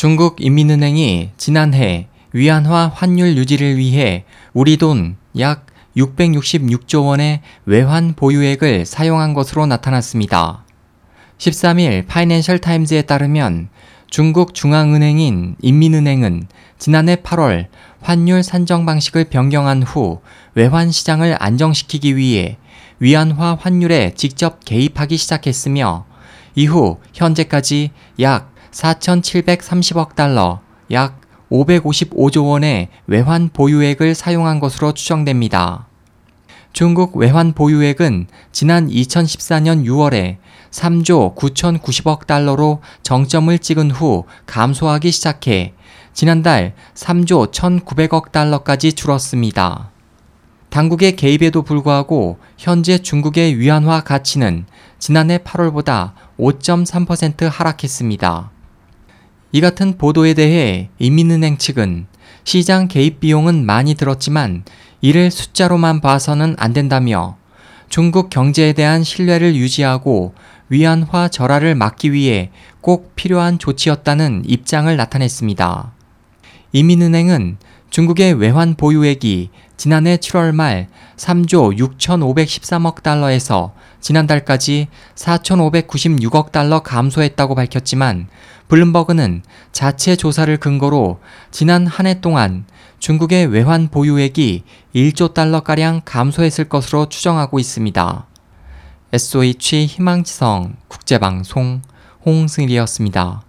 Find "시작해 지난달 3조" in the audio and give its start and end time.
45.10-47.52